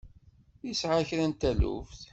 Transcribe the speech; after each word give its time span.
Yesɛa 0.67 1.01
kra 1.09 1.25
n 1.29 1.33
taluft? 1.39 2.01